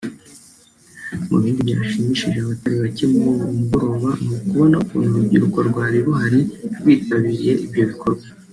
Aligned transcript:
Mu 1.27 1.37
bindi 1.43 1.61
byashimishije 1.67 2.37
abatari 2.41 2.75
bacye 2.83 3.05
muri 3.11 3.25
uwo 3.33 3.45
mugoroba 3.57 4.09
ni 4.25 4.31
ukubona 4.41 4.75
ukuntu 4.83 5.09
urubyiruko 5.11 5.57
rwari 5.69 5.97
ruhari 6.05 6.39
rwitabiriye 6.77 7.51
ibyo 7.65 7.83
bikorwa 7.91 8.25